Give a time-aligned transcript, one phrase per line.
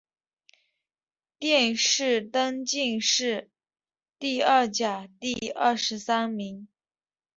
[1.37, 3.51] 殿试登进士
[4.17, 6.67] 第二甲第二十三名。